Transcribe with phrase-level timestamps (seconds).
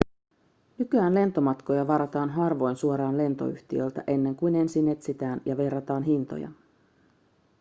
[0.77, 6.51] nykyään lentomatkoja varataan harvoin suoraan lentoyhtiöltä ennen kuin ensin etsitään ja verrataan hintoja